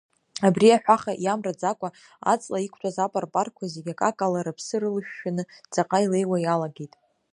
Абри 0.47 0.67
аҳәаха 0.75 1.13
иамраӡакәа, 1.23 1.89
аҵла 2.31 2.59
иқәтәаз 2.65 2.97
апарпарқәа 3.05 3.65
зегь 3.73 3.89
акакала 3.93 4.39
рыԥсы 4.45 4.75
рылышәшәаны 4.81 5.43
ҵаҟа 5.73 5.99
илеиуа 6.05 6.37
иалагеит. 6.41 6.93